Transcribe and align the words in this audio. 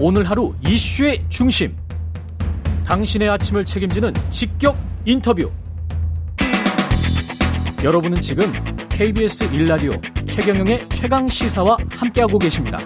오늘 0.00 0.30
하루 0.30 0.54
이슈의 0.64 1.24
중심. 1.28 1.76
당신의 2.86 3.28
아침을 3.30 3.64
책임지는 3.64 4.12
직격 4.30 4.76
인터뷰. 5.04 5.50
여러분은 7.82 8.20
지금 8.20 8.44
KBS 8.88 9.52
일라디오 9.52 9.92
최경영의 10.24 10.88
최강 10.90 11.28
시사와 11.28 11.76
함께하고 11.90 12.38
계십니다. 12.38 12.78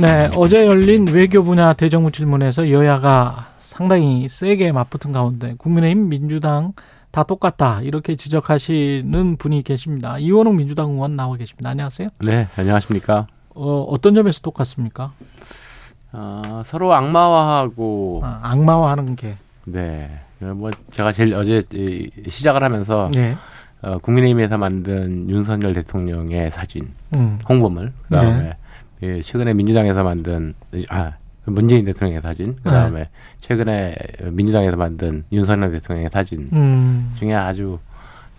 네, 0.00 0.30
어제 0.34 0.66
열린 0.66 1.06
외교 1.08 1.44
분야 1.44 1.74
대정부 1.74 2.10
질문에서 2.10 2.70
여야가 2.70 3.48
상당히 3.58 4.28
세게 4.30 4.72
맞붙은 4.72 5.12
가운데 5.12 5.54
국민의힘 5.58 6.08
민주당 6.08 6.72
다 7.10 7.22
똑같다 7.22 7.82
이렇게 7.82 8.16
지적하시는 8.16 9.36
분이 9.36 9.62
계십니다. 9.62 10.18
이원웅 10.18 10.56
민주당 10.56 10.92
의원 10.92 11.16
나와 11.16 11.36
계십니다. 11.36 11.68
안녕하세요. 11.68 12.08
네, 12.20 12.48
안녕하십니까. 12.56 13.26
어, 13.54 13.86
어떤 13.88 14.14
점에서 14.14 14.40
똑같습니까? 14.40 15.12
어, 16.12 16.62
서로 16.64 16.94
악마화하고 16.94 18.20
아, 18.22 18.40
악마화하는 18.42 19.16
게. 19.16 19.34
네. 19.64 20.20
뭐 20.38 20.70
제가 20.90 21.12
제일 21.12 21.34
어제 21.34 21.62
시작을 22.28 22.62
하면서 22.62 23.08
네. 23.12 23.36
어, 23.82 23.98
국민의힘에서 23.98 24.58
만든 24.58 25.28
윤석열 25.28 25.72
대통령의 25.72 26.50
사진 26.50 26.90
음. 27.14 27.38
홍보물 27.48 27.92
그다음에 28.08 28.42
네. 28.42 28.56
예, 29.02 29.22
최근에 29.22 29.54
민주당에서 29.54 30.02
만든 30.02 30.54
아 30.88 31.12
문재인 31.44 31.84
대통령의 31.84 32.22
사진 32.22 32.56
그다음에 32.56 33.00
네. 33.00 33.10
최근에 33.40 33.96
민주당에서 34.30 34.76
만든 34.76 35.24
윤석열 35.32 35.72
대통령의 35.72 36.10
사진 36.10 36.48
음. 36.52 37.14
중에 37.18 37.34
아주 37.34 37.78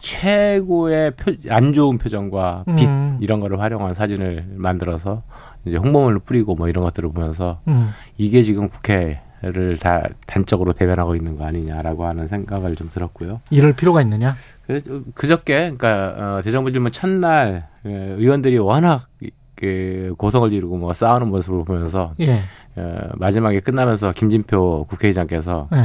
최고의 0.06 1.12
표, 1.18 1.34
안 1.50 1.74
좋은 1.74 1.98
표정과 1.98 2.66
빛 2.78 2.88
음. 2.88 3.18
이런 3.20 3.40
거를 3.40 3.60
활용한 3.60 3.96
사진을 3.96 4.46
만들어서 4.54 5.24
이제 5.66 5.78
홍보물로 5.78 6.20
뿌리고 6.20 6.54
뭐 6.54 6.70
이런 6.70 6.84
것들을 6.84 7.12
보면서 7.12 7.60
음. 7.68 7.90
이게 8.16 8.44
지금 8.44 8.70
국회를 8.70 9.78
다 9.80 10.04
단적으로 10.28 10.74
대변하고 10.74 11.16
있는 11.16 11.36
거 11.36 11.46
아니냐라고 11.46 12.06
하는 12.06 12.28
생각을 12.28 12.76
좀 12.76 12.88
들었고요. 12.94 13.42
이럴 13.50 13.74
필요가 13.74 14.00
있느냐? 14.04 14.36
그, 14.68 15.04
그저께 15.16 15.74
그러니까 15.76 16.38
어, 16.38 16.42
대정부 16.44 16.72
질문 16.72 16.92
첫날 16.92 17.68
예, 17.88 17.90
의원들이 17.90 18.60
워낙 18.60 19.08
그 19.56 20.14
고성을 20.20 20.48
지르고 20.52 20.78
뭐 20.78 20.94
싸우는 20.94 21.30
모습을 21.30 21.66
보면서 21.66 22.14
예. 22.20 22.42
어, 22.76 23.10
마지막에 23.16 23.60
끝나면서 23.60 24.12
김진표 24.12 24.86
국회의장께서 24.88 25.68
예. 25.74 25.78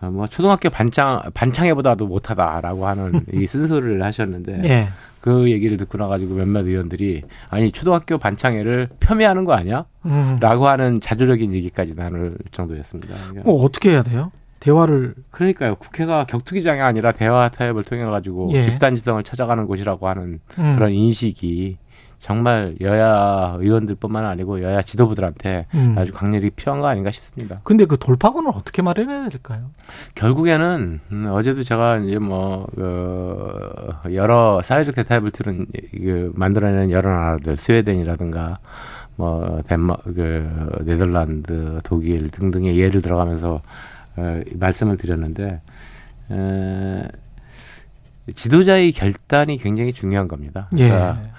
어, 0.00 0.10
뭐 0.10 0.26
초등학교 0.26 0.70
반창 0.70 1.22
반창회보다도 1.34 2.06
못하다라고 2.06 2.86
하는 2.86 3.24
이 3.32 3.46
쓴소리를 3.46 4.02
하셨는데 4.02 4.62
예. 4.64 4.88
그 5.20 5.50
얘기를 5.50 5.76
듣고 5.76 5.98
나가지고 5.98 6.34
몇몇 6.34 6.66
의원들이 6.66 7.22
아니 7.50 7.72
초등학교 7.72 8.18
반창회를 8.18 8.88
폄훼하는 9.00 9.44
거 9.44 9.54
아니야? 9.54 9.86
음. 10.04 10.38
라고 10.40 10.68
하는 10.68 11.00
자조적인 11.00 11.52
얘기까지 11.52 11.94
나눌 11.96 12.36
정도였습니다. 12.52 13.14
그러니까 13.30 13.50
어, 13.50 13.54
어떻게 13.54 13.90
해야 13.90 14.02
돼요? 14.02 14.30
대화를 14.60 15.14
그러니까요. 15.30 15.76
국회가 15.76 16.24
격투기장이 16.26 16.80
아니라 16.80 17.12
대화 17.12 17.48
타협을 17.48 17.84
통해 17.84 18.04
가지고 18.04 18.50
예. 18.52 18.62
집단지성을 18.62 19.22
찾아가는 19.22 19.66
곳이라고 19.66 20.08
하는 20.08 20.40
음. 20.58 20.74
그런 20.76 20.92
인식이 20.92 21.76
정말 22.26 22.74
여야 22.80 23.54
의원들뿐만 23.60 24.24
아니고 24.24 24.60
여야 24.60 24.82
지도부들한테 24.82 25.66
음. 25.74 25.94
아주 25.96 26.10
강렬히 26.12 26.50
필요한 26.50 26.80
거 26.80 26.88
아닌가 26.88 27.12
싶습니다. 27.12 27.60
근데 27.62 27.84
그 27.84 27.96
돌파구는 27.98 28.50
어떻게 28.50 28.82
마련해야 28.82 29.28
될까요? 29.28 29.70
결국에는 30.16 30.98
음, 31.12 31.28
어제도 31.30 31.62
제가 31.62 31.98
이제 31.98 32.18
뭐 32.18 32.66
그, 32.74 33.92
여러 34.12 34.60
사회적 34.60 34.96
대타협을 34.96 35.30
틀은 35.30 35.66
그 35.92 36.32
만들어내는 36.34 36.90
여러 36.90 37.10
나라들 37.10 37.56
스웨덴이라든가 37.56 38.58
뭐 39.14 39.62
덴마크, 39.68 40.12
그 40.12 40.82
네덜란드, 40.84 41.78
독일 41.84 42.30
등등의 42.30 42.76
예를 42.76 43.02
들어가면서 43.02 43.62
어, 44.16 44.40
말씀을 44.58 44.96
드렸는데 44.96 45.60
에, 46.32 47.08
지도자의 48.34 48.90
결단이 48.90 49.58
굉장히 49.58 49.92
중요한 49.92 50.26
겁니다. 50.26 50.68
예. 50.76 50.88
그러니까 50.88 51.35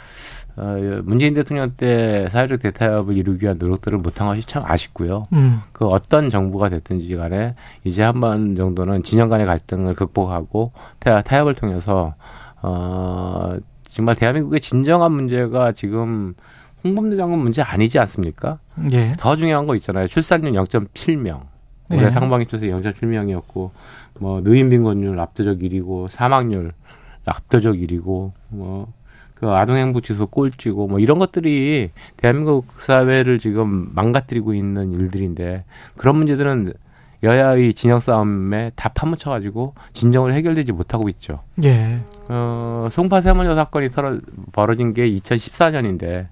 어, 0.57 0.75
문재인 1.03 1.33
대통령 1.35 1.71
때 1.77 2.27
사회적 2.31 2.59
대타협을 2.61 3.15
이루기 3.15 3.43
위한 3.43 3.57
노력들을 3.59 3.99
못한 3.99 4.27
것이 4.27 4.41
참 4.47 4.63
아쉽고요. 4.65 5.25
음. 5.33 5.59
그 5.71 5.85
어떤 5.87 6.29
정부가 6.29 6.69
됐든지 6.69 7.15
간에 7.15 7.53
이제 7.83 8.01
한 8.03 8.19
번 8.19 8.55
정도는 8.55 9.03
진영 9.03 9.29
간의 9.29 9.45
갈등을 9.45 9.93
극복하고 9.93 10.71
타, 10.99 11.21
타협을 11.21 11.53
통해서 11.53 12.15
어 12.61 13.55
정말 13.89 14.15
대한민국의 14.15 14.59
진정한 14.59 15.11
문제가 15.11 15.71
지금 15.73 16.33
홍범도 16.83 17.15
장군 17.17 17.39
문제 17.39 17.61
아니지 17.61 17.99
않습니까? 17.99 18.59
예. 18.91 19.11
더 19.17 19.35
중요한 19.35 19.67
거 19.67 19.75
있잖아요. 19.75 20.07
출산율 20.07 20.51
0.7명. 20.53 21.41
올해 21.89 22.05
예. 22.05 22.11
상반기 22.11 22.47
초세 22.47 22.67
0.7명이었고 22.67 23.69
뭐 24.19 24.41
노인 24.41 24.69
빈곤율 24.69 25.19
압도적 25.19 25.59
1위고 25.59 26.09
사망률 26.09 26.73
압도적 27.25 27.75
1위고 27.75 28.31
뭐 28.49 28.91
그 29.39 29.49
아동행복 29.51 30.03
지수 30.03 30.25
꼴찌고 30.27 30.87
뭐 30.87 30.99
이런 30.99 31.19
것들이 31.19 31.91
대한민국 32.17 32.65
사회를 32.77 33.37
지금 33.37 33.89
망가뜨리고 33.93 34.53
있는 34.55 34.93
일들인데 34.93 35.63
그런 35.95 36.17
문제들은 36.17 36.73
여야의 37.23 37.73
진영 37.73 37.99
싸움에 37.99 38.71
다 38.75 38.89
파묻혀 38.89 39.29
가지고 39.29 39.73
진정을 39.93 40.33
해결되지 40.33 40.71
못하고 40.71 41.07
있죠. 41.09 41.41
예. 41.63 41.99
어, 42.29 42.87
송파 42.91 43.21
세모녀 43.21 43.55
사건이 43.55 43.89
벌어진 44.51 44.93
게 44.93 45.09
2014년인데 45.09 46.27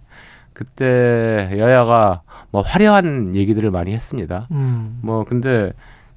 그때 0.53 1.51
여야가 1.57 2.21
뭐 2.49 2.61
화려한 2.61 3.35
얘기들을 3.35 3.69
많이 3.71 3.93
했습니다. 3.93 4.47
음. 4.51 4.99
뭐 5.01 5.25
근데 5.25 5.73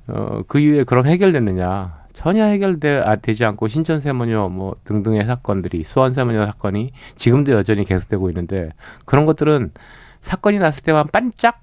어, 0.06 0.40
그 0.46 0.58
이후에 0.58 0.84
그럼 0.84 1.06
해결됐느냐? 1.06 1.98
전혀 2.18 2.46
해결되지 2.46 3.44
않고 3.44 3.68
신천 3.68 4.00
세모녀 4.00 4.48
뭐 4.48 4.74
등등의 4.82 5.24
사건들이 5.24 5.84
수원 5.84 6.14
세모녀 6.14 6.46
사건이 6.46 6.90
지금도 7.14 7.52
여전히 7.52 7.84
계속되고 7.84 8.28
있는데 8.30 8.70
그런 9.04 9.24
것들은 9.24 9.70
사건이 10.20 10.58
났을 10.58 10.82
때만 10.82 11.06
반짝 11.12 11.60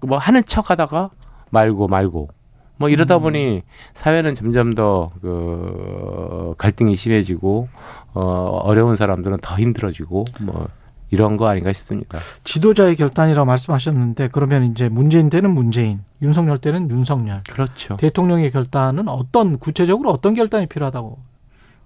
뭐 0.00 0.16
하는 0.16 0.42
척 0.46 0.70
하다가 0.70 1.10
말고 1.50 1.88
말고 1.88 2.30
뭐 2.78 2.88
이러다 2.88 3.18
음. 3.18 3.20
보니 3.20 3.62
사회는 3.92 4.34
점점 4.34 4.72
더그 4.72 6.54
갈등이 6.56 6.96
심해지고 6.96 7.68
어 8.14 8.22
어려운 8.64 8.96
사람들은 8.96 9.40
더 9.42 9.56
힘들어지고 9.56 10.24
뭐 10.40 10.68
이런 11.12 11.36
거 11.36 11.46
아닌가 11.46 11.72
싶습니다. 11.72 12.18
지도자의 12.42 12.96
결단이라고 12.96 13.44
말씀하셨는데 13.44 14.30
그러면 14.32 14.64
이제 14.64 14.88
문재인 14.88 15.28
때는 15.28 15.54
문재인, 15.54 16.00
윤석열 16.22 16.58
때는 16.58 16.90
윤석열. 16.90 17.42
그렇죠. 17.50 17.96
대통령의 17.98 18.50
결단은 18.50 19.08
어떤 19.08 19.58
구체적으로 19.58 20.10
어떤 20.10 20.32
결단이 20.34 20.66
필요하다고? 20.66 21.18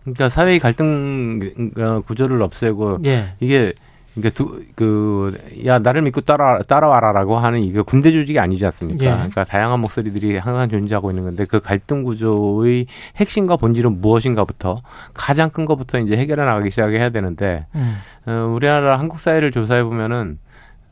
그러니까 0.05 0.29
사회의 0.29 0.61
갈등 0.61 1.41
어, 1.77 2.01
구조를 2.07 2.41
없애고 2.41 3.01
예. 3.07 3.35
이게 3.41 3.75
그러니까 4.17 4.31
두 4.35 4.63
그 4.77 5.33
야 5.65 5.79
나를 5.79 6.03
믿고 6.03 6.21
따라 6.23 6.61
따라와라라고 6.63 7.37
하는 7.39 7.61
이게 7.61 7.81
군대 7.81 8.11
조직이 8.11 8.39
아니지 8.39 8.65
않습니까? 8.67 9.05
예. 9.05 9.11
그러니까 9.11 9.45
다양한 9.45 9.81
목소리들이 9.81 10.37
항상 10.39 10.69
존재하고 10.69 11.11
있는 11.11 11.25
건데 11.25 11.45
그 11.45 11.61
갈등 11.61 12.03
구조의 12.03 12.87
핵심과 13.17 13.57
본질은 13.57 14.01
무엇인가부터 14.01 14.83
가장 15.15 15.51
큰 15.51 15.65
것부터 15.65 15.99
이제 15.99 16.17
해결해 16.17 16.45
나가기 16.45 16.71
시작해야 16.71 17.11
되는데 17.11 17.67
음. 17.75 17.97
어, 18.27 18.53
우리나라 18.55 18.99
한국 18.99 19.19
사회를 19.21 19.51
조사해 19.53 19.83
보면은 19.85 20.39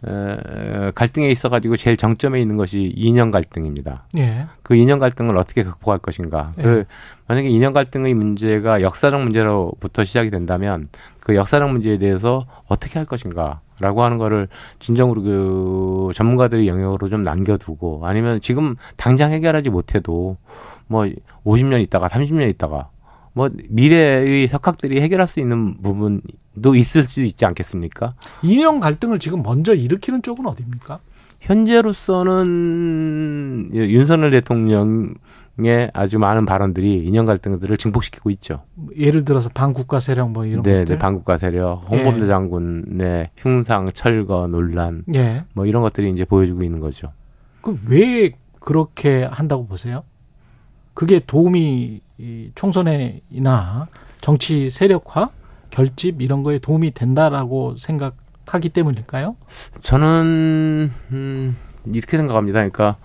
어, 0.06 0.90
갈등에 0.94 1.28
있어가지고 1.30 1.76
제일 1.76 1.96
정점에 1.96 2.40
있는 2.40 2.56
것이 2.56 2.92
이념 2.94 3.30
갈등입니다. 3.30 4.06
예. 4.18 4.46
그 4.62 4.74
이념 4.74 4.98
갈등을 4.98 5.36
어떻게 5.38 5.62
극복할 5.62 5.98
것인가. 5.98 6.52
예. 6.58 6.62
그 6.62 6.84
만약에 7.26 7.48
이념 7.48 7.72
갈등의 7.72 8.12
문제가 8.12 8.82
역사적 8.82 9.22
문제로부터 9.22 10.04
시작이 10.04 10.30
된다면 10.30 10.88
그 11.20 11.34
역사적 11.34 11.70
문제에 11.70 11.96
대해서 11.96 12.46
어떻게 12.68 12.98
할 12.98 13.06
것인가라고 13.06 14.02
하는 14.02 14.18
거를 14.18 14.48
진정으로 14.78 15.22
그 15.22 16.10
전문가들의 16.14 16.68
영역으로 16.68 17.08
좀 17.08 17.22
남겨두고 17.22 18.06
아니면 18.06 18.40
지금 18.42 18.76
당장 18.96 19.32
해결하지 19.32 19.70
못해도 19.70 20.36
뭐 20.86 21.08
50년 21.46 21.80
있다가 21.80 22.08
30년 22.08 22.50
있다가 22.50 22.90
뭐 23.32 23.48
미래의 23.70 24.48
석학들이 24.48 25.00
해결할 25.00 25.26
수 25.26 25.40
있는 25.40 25.80
부분 25.82 26.20
도 26.62 26.74
있을 26.74 27.02
수 27.04 27.22
있지 27.22 27.44
않겠습니까? 27.44 28.14
이념 28.42 28.80
갈등을 28.80 29.18
지금 29.18 29.42
먼저 29.42 29.74
일으키는 29.74 30.22
쪽은 30.22 30.46
어디입니까? 30.46 31.00
현재로서는 31.40 33.70
윤석열 33.74 34.30
대통령의 34.30 35.90
아주 35.92 36.18
많은 36.18 36.46
발언들이 36.46 37.04
인연 37.04 37.26
갈등들을 37.26 37.76
증폭시키고 37.76 38.30
있죠. 38.30 38.62
예를 38.96 39.26
들어서 39.26 39.50
반국가 39.50 40.00
세력 40.00 40.30
뭐 40.30 40.46
이런 40.46 40.62
네, 40.62 40.78
것들. 40.78 40.94
네, 40.94 40.98
반국가 40.98 41.36
세력, 41.36 41.84
홍범도 41.90 42.22
예. 42.22 42.26
장군의 42.26 43.30
흉상, 43.36 43.84
철거, 43.92 44.46
논란, 44.46 45.04
예. 45.14 45.44
뭐 45.52 45.66
이런 45.66 45.82
것들이 45.82 46.08
이제 46.10 46.24
보여주고 46.24 46.62
있는 46.62 46.80
거죠. 46.80 47.12
그왜 47.60 48.32
그렇게 48.60 49.24
한다고 49.24 49.66
보세요? 49.66 50.02
그게 50.94 51.20
도움이 51.26 52.00
이 52.18 52.50
총선에나 52.54 53.88
정치 54.20 54.70
세력화, 54.70 55.30
결집 55.74 56.22
이런 56.22 56.44
거에 56.44 56.60
도움이 56.60 56.92
된다라고 56.92 57.74
생각하기 57.76 58.68
때문일까요? 58.68 59.36
저는 59.80 60.90
음, 61.10 61.56
이렇게 61.92 62.16
생각합니다. 62.16 62.60
그러니까 62.60 62.96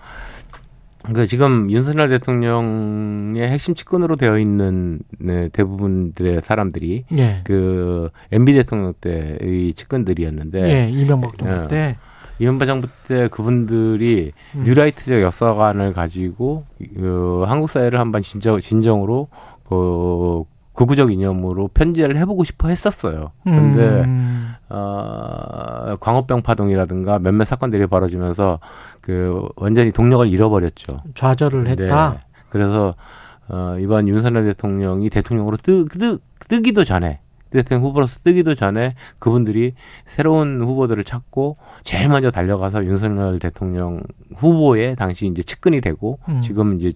그 1.12 1.26
지금 1.26 1.68
윤석열 1.68 2.08
대통령의 2.10 3.48
핵심 3.48 3.74
측근으로 3.74 4.14
되어 4.14 4.38
있는 4.38 5.00
네, 5.18 5.48
대부분들의 5.48 6.42
사람들이 6.42 7.06
예. 7.18 7.40
그 7.42 8.10
MB 8.30 8.52
대통령 8.52 8.94
때의 9.00 9.74
측근들이었는데 9.74 10.62
예, 10.62 10.88
이명박 10.90 11.36
정부 11.38 11.64
예. 11.64 11.68
때. 11.68 11.96
이명박 12.38 12.66
정부 12.66 12.86
때 13.08 13.28
그분들이 13.28 14.32
음. 14.54 14.64
뉴라이트적 14.64 15.20
역사관을 15.20 15.92
가지고 15.92 16.64
그 16.94 17.44
한국 17.46 17.68
사회를 17.68 17.98
한번 17.98 18.22
진정 18.22 18.60
진정으로 18.60 19.28
그 19.68 20.44
극우적 20.80 21.12
이념으로 21.12 21.68
편제를 21.68 22.16
해보고 22.16 22.42
싶어 22.42 22.68
했었어요. 22.68 23.32
근데 23.44 23.82
음. 23.82 24.54
어, 24.70 25.96
광우병 26.00 26.40
파동이라든가 26.40 27.18
몇몇 27.18 27.44
사건들이 27.44 27.86
벌어지면서 27.86 28.60
그 29.02 29.46
완전히 29.56 29.92
동력을 29.92 30.26
잃어버렸죠. 30.26 31.02
좌절을 31.14 31.66
했다. 31.66 32.12
네. 32.14 32.20
그래서 32.48 32.94
어, 33.48 33.76
이번 33.78 34.08
윤석열 34.08 34.46
대통령이 34.46 35.10
대통령으로 35.10 35.58
뜨, 35.58 35.84
뜨, 35.86 36.18
뜨기도 36.48 36.84
전에 36.84 37.20
대통령 37.50 37.86
후보로서 37.88 38.20
뜨기도 38.20 38.54
전에 38.54 38.94
그분들이 39.18 39.74
새로운 40.06 40.62
후보들을 40.62 41.02
찾고 41.04 41.56
제일 41.82 42.08
먼저 42.08 42.30
달려가서 42.30 42.84
윤석열 42.84 43.38
대통령 43.38 44.02
후보에 44.36 44.94
당시 44.94 45.26
이제 45.26 45.42
측근이 45.42 45.80
되고 45.80 46.20
음. 46.28 46.40
지금 46.40 46.78
이제 46.78 46.92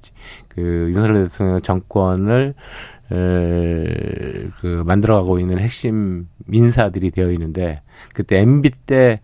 그 0.49 0.91
윤석열 0.95 1.25
대통령 1.25 1.61
정권을 1.61 2.55
에, 2.55 2.94
그 3.09 4.83
만들어가고 4.85 5.39
있는 5.39 5.59
핵심 5.59 6.29
인사들이 6.51 7.11
되어 7.11 7.31
있는데 7.33 7.83
그때 8.13 8.41
MB 8.41 8.71
때 8.87 9.21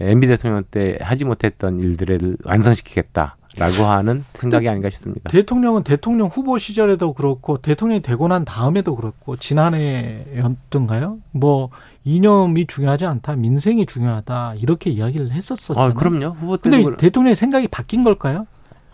MB 0.00 0.26
대통령 0.26 0.64
때 0.70 0.98
하지 1.00 1.24
못했던 1.24 1.78
일들을 1.78 2.38
완성시키겠다 2.44 3.36
라고 3.58 3.84
하는 3.84 4.24
생각이 4.34 4.68
아닌가 4.68 4.90
싶습니다. 4.90 5.28
대통령은 5.28 5.82
대통령 5.82 6.28
후보 6.28 6.56
시절에도 6.56 7.12
그렇고 7.12 7.58
대통령이 7.58 8.00
되고 8.00 8.28
난 8.28 8.44
다음에도 8.44 8.94
그렇고 8.94 9.36
지난해였던가요? 9.36 11.18
뭐 11.32 11.70
이념이 12.04 12.66
중요하지 12.66 13.06
않다, 13.06 13.34
민생이 13.36 13.86
중요하다 13.86 14.54
이렇게 14.54 14.90
이야기를 14.90 15.32
했었었잖아요. 15.32 15.90
아, 15.90 15.92
그럼요. 15.92 16.26
후보 16.36 16.56
근데 16.58 16.78
때도 16.78 16.96
대통령의 16.96 17.34
생각이 17.34 17.66
바뀐 17.68 18.04
걸까요? 18.04 18.46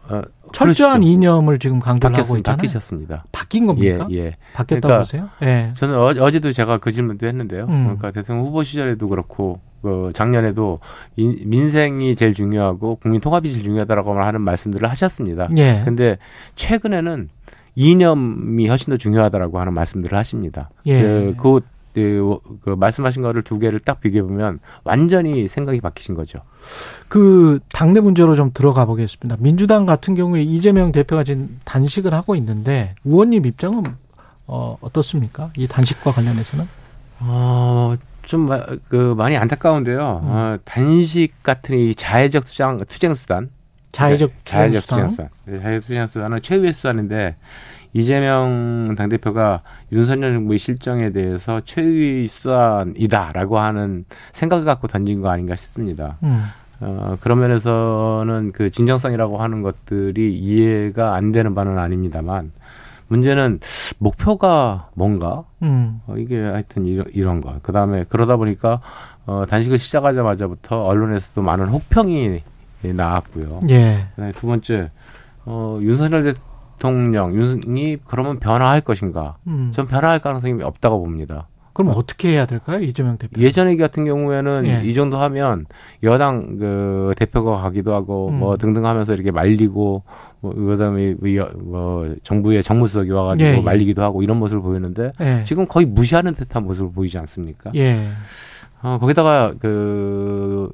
어, 0.08 0.22
철저한 0.52 1.00
그러시죠. 1.00 1.12
이념을 1.12 1.58
지금 1.58 1.80
강조를 1.80 2.16
하고 2.16 2.24
바뀌었, 2.28 2.38
있잖아요. 2.38 2.56
바뀌셨습니다. 2.56 3.24
바뀐 3.32 3.66
겁니까? 3.66 4.06
예, 4.12 4.16
예. 4.16 4.36
바뀌었다고 4.54 4.80
그러니까 4.80 4.98
보세요? 4.98 5.28
예. 5.42 5.72
저는 5.74 5.94
어, 5.96 6.04
어제도 6.24 6.52
제가 6.52 6.78
그 6.78 6.92
질문도 6.92 7.26
했는데요. 7.26 7.64
음. 7.68 7.82
그러니까 7.84 8.10
대통령 8.12 8.46
후보 8.46 8.62
시절에도 8.62 9.08
그렇고 9.08 9.60
그 9.82 10.10
작년에도 10.14 10.80
인- 11.16 11.38
민생이 11.44 12.14
제일 12.16 12.34
중요하고 12.34 12.96
국민 12.96 13.20
통합이 13.20 13.50
제일 13.50 13.64
중요하다라고 13.64 14.18
하는 14.20 14.40
말씀들을 14.40 14.88
하셨습니다. 14.90 15.48
예. 15.56 15.82
근데 15.84 16.18
최근에는 16.54 17.28
이념이 17.74 18.68
훨씬 18.68 18.90
더 18.92 18.96
중요하다라고 18.96 19.60
하는 19.60 19.74
말씀들을 19.74 20.16
하십니다. 20.16 20.70
예. 20.86 21.02
그, 21.02 21.34
그, 21.36 21.60
그, 22.02 22.38
그 22.62 22.70
말씀하신 22.70 23.22
거를 23.22 23.42
두 23.42 23.58
개를 23.58 23.78
딱 23.80 24.00
비교해 24.00 24.22
보면 24.22 24.60
완전히 24.84 25.48
생각이 25.48 25.80
바뀌신 25.80 26.14
거죠. 26.14 26.38
그 27.08 27.58
당내 27.72 28.00
문제로 28.00 28.34
좀 28.34 28.50
들어가 28.52 28.84
보겠습니다. 28.84 29.36
민주당 29.40 29.86
같은 29.86 30.14
경우에 30.14 30.42
이재명 30.42 30.92
대표가 30.92 31.24
지금 31.24 31.58
단식을 31.64 32.12
하고 32.12 32.34
있는데 32.36 32.94
의원님 33.04 33.46
입장은 33.46 33.82
어, 34.46 34.76
어떻습니까? 34.80 35.50
이 35.56 35.66
단식과 35.66 36.12
관련해서는? 36.12 36.66
어, 37.20 37.94
좀, 38.22 38.46
마- 38.46 38.64
그, 38.88 39.14
많이 39.16 39.36
안타까운데요. 39.36 39.98
음. 40.22 40.28
어, 40.28 40.58
단식 40.64 41.42
같은 41.42 41.76
이 41.78 41.94
자해적 41.94 42.44
투쟁, 42.44 42.76
투쟁수단. 42.76 43.48
자해적 43.92 44.30
네, 44.30 44.36
자해적 44.44 44.82
수당? 44.82 44.96
투쟁수단. 44.98 45.28
네, 45.46 45.60
자해적 45.62 45.86
투쟁수단은 45.88 46.42
최후의 46.42 46.72
수단인데, 46.74 47.36
이재명 47.92 48.94
당대표가 48.96 49.62
윤석열 49.92 50.34
정부의 50.34 50.58
실정에 50.58 51.10
대해서 51.10 51.60
최후의 51.60 52.28
수단이다라고 52.28 53.58
하는 53.58 54.04
생각을 54.32 54.64
갖고 54.64 54.86
던진 54.86 55.20
거 55.22 55.30
아닌가 55.30 55.56
싶습니다. 55.56 56.18
음. 56.22 56.44
어, 56.80 57.16
그런 57.20 57.40
면에서는 57.40 58.52
그 58.52 58.70
진정성이라고 58.70 59.38
하는 59.38 59.62
것들이 59.62 60.34
이해가 60.36 61.14
안 61.14 61.32
되는 61.32 61.54
바는 61.54 61.78
아닙니다만, 61.78 62.52
문제는 63.08 63.60
목표가 63.98 64.90
뭔가? 64.94 65.44
음. 65.62 66.00
어, 66.06 66.16
이게 66.18 66.38
하여튼 66.40 66.84
이런, 66.84 67.06
이런 67.14 67.40
거. 67.40 67.54
그 67.62 67.72
다음에 67.72 68.04
그러다 68.08 68.36
보니까, 68.36 68.80
어, 69.24 69.44
단식을 69.48 69.78
시작하자마자부터 69.78 70.84
언론에서도 70.84 71.40
많은 71.40 71.66
혹평이 71.68 72.42
나왔고요. 72.82 73.60
예. 73.70 74.06
그다음에 74.10 74.32
두 74.32 74.46
번째, 74.46 74.90
어, 75.46 75.78
윤석열 75.80 76.34
대통령이 76.76 77.98
그러면 78.06 78.38
변화할 78.38 78.80
것인가? 78.80 79.36
음. 79.46 79.70
전 79.72 79.86
변화할 79.86 80.18
가능성이 80.18 80.62
없다고 80.62 81.00
봅니다. 81.00 81.48
그럼 81.72 81.92
어떻게 81.94 82.30
해야 82.30 82.46
될까요? 82.46 82.80
이재명 82.80 83.18
대표. 83.18 83.38
예전에 83.38 83.76
같은 83.76 84.06
경우에는 84.06 84.66
예. 84.66 84.82
이 84.82 84.94
정도 84.94 85.18
하면 85.18 85.66
여당 86.04 86.48
그 86.58 87.12
대표가 87.18 87.58
가기도 87.58 87.94
하고 87.94 88.28
음. 88.28 88.38
뭐 88.38 88.56
등등 88.56 88.86
하면서 88.86 89.12
이렇게 89.12 89.30
말리고 89.30 90.02
뭐 90.40 90.54
그다음에 90.54 91.14
뭐 91.58 92.14
정부의 92.22 92.62
정무수석이 92.62 93.10
와가지고 93.10 93.50
예, 93.50 93.56
예. 93.58 93.60
말리기도 93.60 94.02
하고 94.02 94.22
이런 94.22 94.38
모습을 94.38 94.62
보이는데 94.62 95.12
예. 95.20 95.44
지금 95.44 95.66
거의 95.66 95.84
무시하는 95.84 96.32
듯한 96.32 96.64
모습을 96.64 96.92
보이지 96.92 97.18
않습니까? 97.18 97.70
예. 97.74 98.08
어, 98.82 98.96
거기다가 98.98 99.52
그 99.58 100.70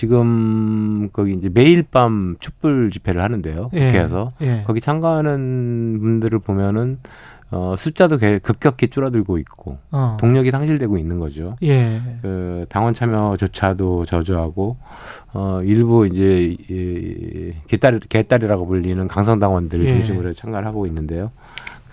지금 0.00 1.08
거기 1.10 1.32
이제 1.32 1.48
매일 1.52 1.82
밤 1.82 2.36
촛불 2.38 2.90
집회를 2.90 3.22
하는데요. 3.22 3.70
예. 3.72 3.86
국회에서 3.86 4.32
예. 4.42 4.62
거기 4.66 4.82
참가하는 4.82 5.96
분들을 6.02 6.38
보면은 6.40 6.98
어, 7.50 7.76
숫자도 7.78 8.18
개- 8.18 8.38
급격히 8.38 8.88
줄어들고 8.88 9.38
있고 9.38 9.78
어. 9.92 10.18
동력이 10.20 10.50
상실되고 10.50 10.98
있는 10.98 11.18
거죠. 11.18 11.56
예. 11.62 12.02
그 12.20 12.66
당원 12.68 12.92
참여조차도 12.92 14.04
저조하고 14.04 14.76
어 15.32 15.60
일부 15.64 16.06
이제 16.06 16.54
이, 16.68 17.52
개딸 17.66 17.98
개딸이라고 18.00 18.66
불리는 18.66 19.08
강성 19.08 19.38
당원들을 19.38 19.86
예. 19.86 19.88
중심으로 19.88 20.34
참가를 20.34 20.68
하고 20.68 20.86
있는데요. 20.86 21.30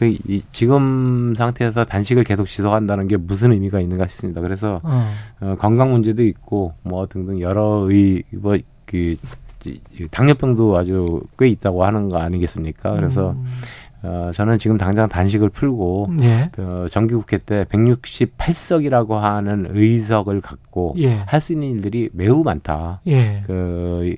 그 0.04 0.18
이, 0.28 0.42
지금 0.52 1.34
상태에서 1.38 1.86
단식을 1.86 2.26
계속 2.26 2.46
지속한다는 2.46 3.08
게 3.08 3.16
무슨 3.16 3.54
의미가 3.54 3.80
있는가 3.80 4.08
싶습니다. 4.08 4.42
그래서 4.42 4.82
어. 4.84 5.12
어, 5.40 5.56
건강 5.58 5.92
문제도 5.92 6.22
있고 6.24 6.74
뭐 6.84 7.08
등등 7.08 7.40
여러 7.40 7.88
의뭐그 7.90 9.16
당뇨병도 10.12 10.78
아주 10.78 11.22
꽤 11.40 11.48
있다고 11.48 11.86
하는 11.86 12.10
거 12.10 12.20
아니겠습니까? 12.20 12.96
그래서 12.96 13.32
음. 13.32 13.46
어, 14.06 14.32
저는 14.34 14.60
지금 14.60 14.78
당장 14.78 15.08
단식을 15.08 15.48
풀고 15.50 16.10
예. 16.22 16.50
어, 16.58 16.88
정기국회 16.92 17.38
때 17.38 17.64
168석이라고 17.70 19.12
하는 19.12 19.68
의석을 19.70 20.42
갖고 20.42 20.96
예. 20.98 21.14
할수 21.26 21.54
있는 21.54 21.70
일들이 21.70 22.10
매우 22.12 22.44
많다. 22.44 23.00
예. 23.08 23.44
그 23.48 24.02
이- 24.14 24.18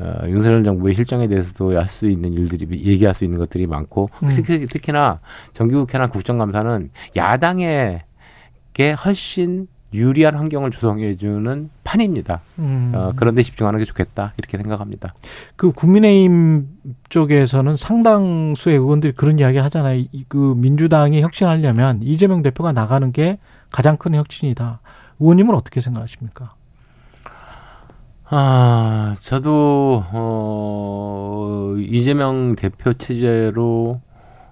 어, 0.00 0.22
윤석열 0.28 0.64
정부의 0.64 0.94
실정에 0.94 1.28
대해서도 1.28 1.76
할 1.78 1.86
수 1.86 2.08
있는 2.08 2.32
일들이 2.32 2.66
얘기할 2.84 3.14
수 3.14 3.24
있는 3.24 3.38
것들이 3.38 3.66
많고 3.66 4.08
음. 4.22 4.30
특히 4.32 4.66
특히나 4.66 5.20
정기국회나 5.52 6.08
국정감사는 6.08 6.90
야당에게 7.16 8.92
훨씬 9.04 9.66
유리한 9.92 10.36
환경을 10.36 10.70
조성해주는 10.70 11.70
판입니다. 11.82 12.40
음. 12.60 12.92
어, 12.94 13.12
그런데 13.16 13.42
집중하는 13.42 13.80
게 13.80 13.84
좋겠다 13.84 14.34
이렇게 14.38 14.56
생각합니다. 14.56 15.14
그 15.56 15.72
국민의힘 15.72 16.68
쪽에서는 17.08 17.74
상당수의 17.74 18.76
의원들이 18.76 19.14
그런 19.14 19.40
이야기 19.40 19.58
하잖아요. 19.58 20.04
이- 20.12 20.24
그 20.28 20.54
민주당이 20.56 21.20
혁신하려면 21.22 22.00
이재명 22.04 22.42
대표가 22.42 22.70
나가는 22.72 23.10
게 23.10 23.38
가장 23.70 23.96
큰 23.96 24.14
혁신이다. 24.14 24.80
의원님은 25.18 25.54
어떻게 25.56 25.80
생각하십니까? 25.80 26.54
아, 28.32 29.16
저도 29.22 30.04
어 30.12 31.74
이재명 31.78 32.54
대표 32.54 32.92
체제로 32.92 34.00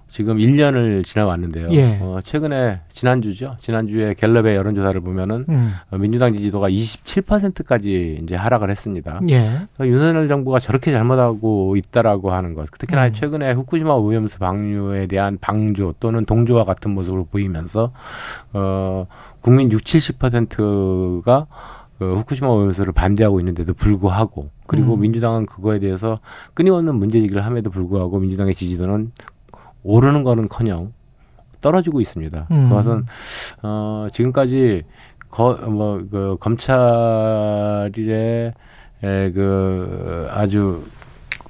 지금 0.09 0.37
1년을 0.37 1.05
지나왔는데요. 1.05 1.67
예. 1.71 1.99
어, 2.01 2.19
최근에 2.23 2.81
지난주죠. 2.89 3.57
지난주에 3.59 4.15
갤럽의 4.15 4.55
여론조사를 4.55 4.99
보면은 5.01 5.45
음. 5.47 5.73
어, 5.91 5.97
민주당 5.97 6.33
지지도가 6.33 6.69
27%까지 6.69 8.19
이제 8.23 8.35
하락을 8.35 8.71
했습니다. 8.71 9.19
예. 9.29 9.67
그러니까 9.75 9.87
윤석열 9.87 10.27
정부가 10.27 10.59
저렇게 10.59 10.91
잘못하고 10.91 11.75
있다라고 11.77 12.31
하는 12.31 12.55
것. 12.55 12.69
특히나 12.71 13.07
음. 13.07 13.13
최근에 13.13 13.53
후쿠시마 13.53 13.93
오염수 13.93 14.39
방류에 14.39 15.05
대한 15.05 15.37
방조 15.39 15.95
또는 15.99 16.25
동조와 16.25 16.63
같은 16.63 16.91
모습을 16.91 17.25
보이면서 17.31 17.91
어 18.53 19.05
국민 19.41 19.71
6, 19.71 19.83
70%가 19.83 21.47
그 21.99 22.15
후쿠시마 22.15 22.47
오염수를 22.47 22.93
반대하고 22.93 23.41
있는데도 23.41 23.73
불구하고 23.73 24.49
그리고 24.65 24.93
음. 24.93 25.01
민주당은 25.01 25.45
그거에 25.45 25.79
대해서 25.79 26.19
끊임없는 26.53 26.95
문제 26.95 27.19
제기를 27.19 27.45
함에도 27.45 27.69
불구하고 27.69 28.19
민주당의 28.19 28.55
지지도는 28.55 29.11
오르는 29.83 30.23
거는커녕 30.23 30.93
떨어지고 31.59 31.99
있습니다. 31.99 32.47
음. 32.51 32.69
그것은 32.69 33.05
어 33.63 34.07
지금까지 34.13 34.83
거뭐그 35.29 36.37
검찰의 36.39 37.91
에, 39.03 39.31
그 39.31 40.27
아주 40.31 40.85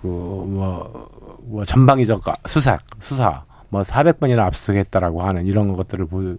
그뭐 0.01 1.09
뭐 1.43 1.63
전방위적 1.63 2.21
수사 2.47 2.77
수사 2.99 3.43
뭐 3.69 3.83
400번이나 3.83 4.39
압수했다라고 4.39 5.21
하는 5.21 5.45
이런 5.45 5.73
것들을 5.73 6.07
보, 6.07 6.35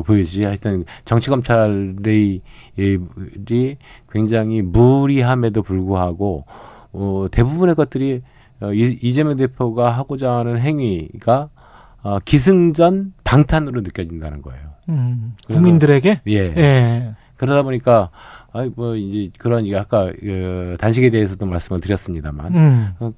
보이지 0.00 0.44
하여튼 0.44 0.84
정치 1.04 1.28
검찰의 1.28 2.40
이 2.78 3.74
굉장히 4.10 4.62
무리함에도 4.62 5.62
불구하고 5.62 6.44
어, 6.92 7.26
대부분의 7.30 7.74
것들이 7.74 8.22
어, 8.60 8.72
이, 8.72 8.98
이재명 9.02 9.36
대표가 9.36 9.90
하고자 9.90 10.32
하는 10.32 10.58
행위가 10.58 11.48
어, 12.02 12.18
기승전 12.20 13.12
방탄으로 13.24 13.80
느껴진다는 13.82 14.42
거예요. 14.42 14.62
음, 14.88 15.34
국민들에게 15.50 16.22
예. 16.26 16.34
예. 16.34 17.14
그러다 17.36 17.62
보니까 17.62 18.10
아이 18.52 18.70
뭐 18.74 18.94
이제 18.94 19.30
그런 19.38 19.72
아까 19.74 20.12
그 20.20 20.76
단식에 20.78 21.10
대해서도 21.10 21.46
말씀을 21.46 21.80
드렸습니다만 21.80 22.54
음. 22.54 23.12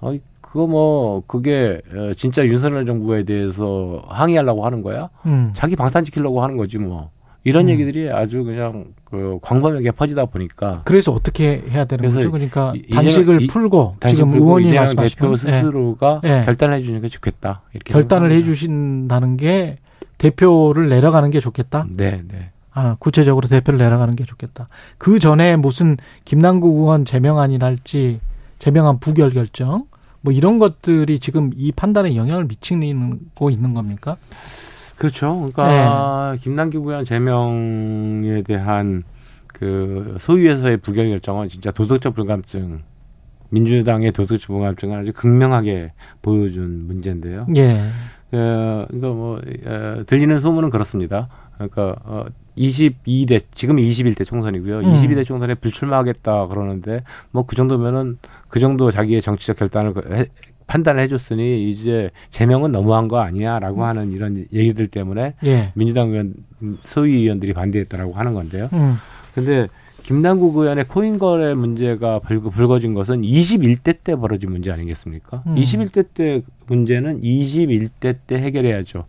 어, 0.00 0.14
그거 0.56 0.66
뭐 0.66 1.22
그게 1.26 1.82
어, 1.94 2.12
진짜 2.16 2.42
윤석열 2.46 2.86
정부에 2.86 3.24
대해서 3.24 4.02
항의하려고 4.08 4.64
하는 4.64 4.80
거야? 4.80 5.10
음. 5.26 5.50
자기 5.52 5.76
방탄 5.76 6.02
지키려고 6.02 6.42
하는 6.42 6.56
거지 6.56 6.78
뭐. 6.78 7.10
이런 7.44 7.66
음. 7.66 7.68
얘기들이 7.68 8.10
아주 8.10 8.42
그냥 8.42 8.86
그 9.04 9.38
광범위하게 9.42 9.90
퍼지다 9.90 10.24
보니까 10.24 10.80
그래서 10.86 11.12
어떻게 11.12 11.62
해야 11.68 11.84
되는 11.84 12.08
거죠? 12.08 12.30
그러니까 12.32 12.72
이- 12.74 12.88
단식을 12.90 13.42
이- 13.42 13.46
풀고 13.48 13.96
단식 14.00 14.16
지금 14.16 14.30
풀고 14.30 14.46
의원이 14.46 14.74
말씀하신 14.74 15.18
대표 15.18 15.36
스스로가 15.36 16.22
예. 16.24 16.42
결단해 16.46 16.80
주는 16.80 17.02
게 17.02 17.08
좋겠다. 17.08 17.60
이렇게 17.74 17.92
결단을 17.92 18.28
생각합니다. 18.30 18.34
해주신다는 18.48 19.36
게 19.36 19.76
대표를 20.16 20.88
내려가는 20.88 21.30
게 21.30 21.38
좋겠다. 21.38 21.86
네, 21.94 22.22
네. 22.26 22.50
아, 22.72 22.96
구체적으로 22.98 23.46
대표를 23.46 23.78
내려가는 23.78 24.16
게 24.16 24.24
좋겠다. 24.24 24.68
그 24.96 25.18
전에 25.18 25.56
무슨 25.56 25.98
김남국 26.24 26.78
의원 26.78 27.04
제명안이랄지 27.04 28.20
제명안 28.58 28.98
부결 29.00 29.30
결정 29.30 29.84
뭐 30.26 30.32
이런 30.32 30.58
것들이 30.58 31.20
지금 31.20 31.52
이 31.54 31.70
판단에 31.70 32.16
영향을 32.16 32.46
미치고 32.46 33.48
있는 33.48 33.74
겁니까? 33.74 34.16
그렇죠. 34.96 35.36
그러니까 35.36 36.32
네. 36.32 36.38
김남기 36.42 36.78
의원 36.78 37.04
제명에 37.04 38.42
대한 38.42 39.04
그 39.46 40.16
소위에서의 40.18 40.78
부결 40.78 41.10
결정은 41.10 41.48
진짜 41.48 41.70
도덕적 41.70 42.16
불감증, 42.16 42.82
민주당의 43.50 44.10
도덕적 44.10 44.48
불감증을 44.48 44.98
아주 44.98 45.12
극명하게 45.12 45.92
보여준 46.22 46.88
문제인데요. 46.88 47.46
예. 47.54 47.82
어, 48.32 48.84
그러니까 48.88 49.08
뭐 49.08 49.40
어, 49.64 50.02
들리는 50.08 50.40
소문은 50.40 50.70
그렇습니다. 50.70 51.28
그러니까 51.54 51.94
어, 52.02 52.24
22대 52.56 53.40
지금 53.54 53.76
21대 53.76 54.24
총선이고요. 54.24 54.78
음. 54.78 54.92
22대 54.92 55.24
총선에 55.24 55.54
불출마하겠다 55.54 56.46
그러는데 56.48 57.02
뭐 57.30 57.44
그 57.46 57.54
정도면은 57.56 58.18
그 58.48 58.58
정도 58.60 58.90
자기의 58.90 59.20
정치적 59.22 59.56
결단을 59.58 59.92
그 59.92 60.02
해- 60.14 60.26
판단을 60.66 61.00
해줬으니 61.04 61.70
이제 61.70 62.10
제명은 62.30 62.72
너무한 62.72 63.06
거 63.06 63.20
아니야라고 63.20 63.84
하는 63.84 64.10
이런 64.10 64.46
얘기들 64.52 64.88
때문에 64.88 65.34
예. 65.44 65.70
민주당 65.74 66.08
의원 66.10 66.34
소위 66.86 67.14
의원들이 67.20 67.52
반대했다라고 67.52 68.14
하는 68.14 68.34
건데요. 68.34 68.68
음. 68.72 68.96
근데 69.34 69.68
김남국 70.02 70.56
의원의 70.56 70.84
코인 70.88 71.18
거래 71.18 71.52
문제가 71.54 72.18
불거, 72.20 72.50
불거진 72.50 72.94
것은 72.94 73.22
21대 73.22 73.98
때 74.02 74.16
벌어진 74.16 74.50
문제 74.50 74.70
아니겠습니까? 74.72 75.42
음. 75.46 75.54
21대 75.54 76.06
때 76.14 76.42
문제는 76.66 77.20
21대 77.22 78.16
때 78.26 78.36
해결해야죠. 78.38 79.04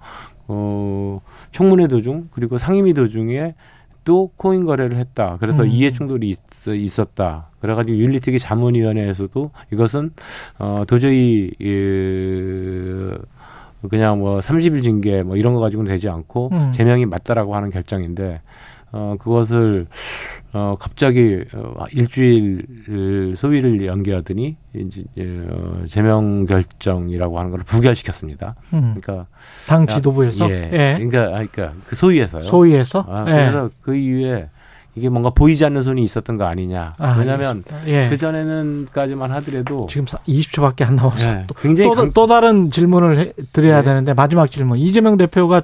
어, 0.47 1.21
청문회 1.51 1.87
도중 1.87 2.29
그리고 2.31 2.57
상임위 2.57 2.93
도중에 2.93 3.55
또 4.03 4.31
코인 4.37 4.63
거래를 4.65 4.97
했다. 4.97 5.37
그래서 5.39 5.63
음. 5.63 5.67
이해 5.67 5.91
충돌이 5.91 6.29
있, 6.29 6.39
있었다. 6.67 7.49
그래가지고 7.59 7.97
윤리특위 7.97 8.39
자문위원회에서도 8.39 9.51
이것은 9.73 10.11
어, 10.59 10.83
도저히 10.87 11.51
예, 11.61 13.17
그냥 13.89 14.19
뭐 14.19 14.39
30일 14.39 14.81
징계 14.81 15.23
뭐 15.23 15.35
이런 15.35 15.53
거 15.53 15.59
가지고는 15.59 15.91
되지 15.91 16.09
않고 16.09 16.49
음. 16.51 16.71
제명이 16.71 17.05
맞다라고 17.05 17.55
하는 17.55 17.69
결정인데 17.69 18.41
어 18.91 19.15
그것을 19.19 19.87
어 20.59 20.75
갑자기 20.79 21.43
어, 21.53 21.85
일주일 21.91 23.35
소위를 23.37 23.85
연기하더니 23.85 24.55
이제 24.73 25.03
어, 25.51 25.83
제명 25.87 26.45
결정이라고 26.47 27.37
하는 27.37 27.51
걸 27.51 27.59
부결시켰습니다. 27.63 28.55
음. 28.73 28.95
그러니까 28.99 29.27
당 29.67 29.85
지도부에서 29.85 30.49
예, 30.49 30.69
예. 30.73 30.95
그러니까 30.97 31.19
아, 31.37 31.45
그러니까 31.45 31.73
그 31.87 31.95
소위에서요. 31.95 32.41
소위에서 32.41 33.05
아, 33.07 33.25
예. 33.27 33.31
그래서 33.33 33.69
그 33.83 33.95
이후에 33.95 34.47
이게 34.95 35.09
뭔가 35.09 35.29
보이지 35.29 35.63
않는 35.63 35.83
손이 35.83 36.03
있었던 36.03 36.37
거 36.37 36.45
아니냐. 36.45 36.93
아, 36.97 37.17
왜냐하면 37.19 37.61
알겠습니다. 37.67 37.87
예. 37.87 38.09
그 38.09 38.17
전에는까지만 38.17 39.31
하더라도 39.33 39.85
지금 39.87 40.05
20초밖에 40.05 40.87
안 40.87 40.95
남았어. 40.95 41.29
예, 41.29 41.43
또, 41.45 41.53
굉장히 41.53 41.91
또, 41.91 41.95
강- 41.95 42.11
또 42.13 42.25
다른 42.25 42.71
질문을 42.71 43.19
해- 43.19 43.33
드려야 43.53 43.81
네. 43.81 43.89
되는데 43.89 44.15
마지막 44.15 44.49
질문. 44.49 44.79
이재명 44.79 45.17
대표가 45.17 45.61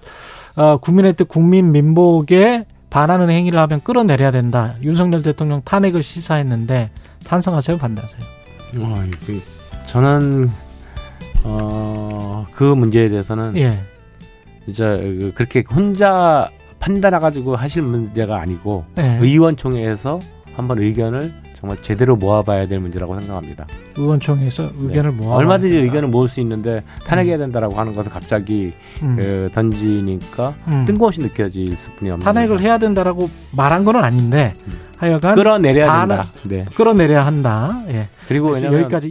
어, 0.55 0.77
국민의 0.77 1.13
뜻 1.15 1.27
국민 1.27 1.71
민복에 1.71 2.65
반하는 2.93 3.31
행위를 3.31 3.57
하면 3.57 3.81
끌어내려야 3.83 4.29
된다. 4.29 4.75
윤석열 4.83 5.23
대통령 5.23 5.63
탄핵을 5.65 6.03
시사했는데 6.03 6.91
찬성하세요, 7.21 7.79
반대하세요? 7.79 8.19
어, 8.77 8.95
그, 9.25 9.41
저는 9.87 10.51
어, 11.43 12.45
그 12.53 12.63
문제에 12.63 13.09
대해서는 13.09 13.57
예. 13.57 13.79
진짜 14.65 14.93
그- 14.93 15.31
그렇게 15.33 15.63
혼자 15.67 16.51
판단해 16.79 17.17
가지고 17.17 17.55
하실 17.55 17.81
문제가 17.81 18.39
아니고 18.39 18.85
예. 18.99 19.17
의원총회에서 19.19 20.19
한번 20.55 20.77
의견을 20.79 21.33
정말 21.63 21.77
제대로 21.81 22.17
모아봐야 22.17 22.67
될 22.67 22.81
문제라고 22.81 23.17
생각합니다. 23.21 23.65
의원총회에서 23.95 24.71
의견을 24.79 25.13
모아 25.13 25.29
네. 25.29 25.43
얼마든지 25.45 25.77
의견을 25.77 26.09
모을 26.09 26.27
수 26.27 26.41
있는데 26.41 26.83
탄핵해야 27.05 27.37
된다라고 27.37 27.75
하는 27.75 27.93
것을 27.93 28.11
갑자기 28.11 28.73
음. 29.01 29.15
그 29.17 29.49
던지니까 29.53 30.55
음. 30.67 30.83
뜬금없이 30.85 31.21
느껴질 31.21 31.73
뿐이 31.95 32.11
없는 32.11 32.25
탄핵을 32.25 32.59
해야 32.59 32.77
된다라고 32.77 33.29
말한 33.55 33.85
건 33.85 33.95
아닌데 33.95 34.53
음. 34.67 34.73
하여간 34.97 35.35
끌어내려야 35.35 35.99
된다. 36.05 36.23
네. 36.43 36.65
끌어내려야 36.75 37.25
한다. 37.25 37.81
예. 37.87 38.09
그리고 38.27 38.49
왜냐면 38.49 38.81
여기까지 38.81 39.07